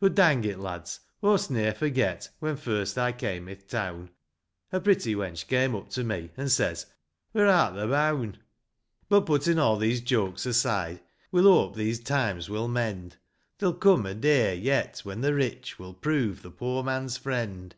[0.00, 0.98] But dang it, lads!
[1.22, 4.10] aw'st ne'er forget, When first I came i' th' town,
[4.72, 6.86] A pretty wench came up to me, And says,"
[7.30, 8.38] Where art thou boun'?"
[9.08, 9.20] SOJVGS OF LANCASHIRE.
[9.20, 13.18] 193 But putting all these jokes aside, We'll hope these times will mend;
[13.58, 17.76] There'll come a day yet when the rich Will prove the poor man's friend.